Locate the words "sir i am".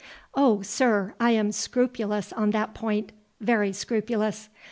0.63-1.51